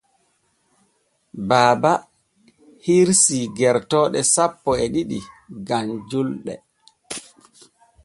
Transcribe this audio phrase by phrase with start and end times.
[1.47, 1.91] Baaba
[2.85, 5.19] hirsii gertooɗo sappo e ɗiɗi
[5.67, 6.53] gam julɗe.